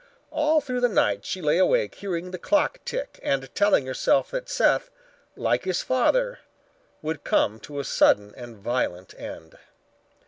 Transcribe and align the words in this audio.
All 0.31 0.61
through 0.61 0.79
the 0.81 0.89
night 0.89 1.25
she 1.27 1.43
lay 1.43 1.59
awake 1.59 1.93
hearing 1.93 2.31
the 2.31 2.39
clock 2.39 2.79
tick 2.85 3.19
and 3.21 3.53
telling 3.53 3.85
herself 3.85 4.31
that 4.31 4.49
Seth, 4.49 4.89
like 5.35 5.63
his 5.63 5.83
father, 5.83 6.39
would 7.03 7.23
come 7.23 7.59
to 7.59 7.79
a 7.79 7.83
sudden 7.83 8.33
and 8.35 8.57
violent 8.57 9.13
end. 9.13 9.59